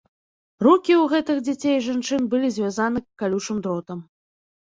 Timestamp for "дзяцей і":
1.49-1.83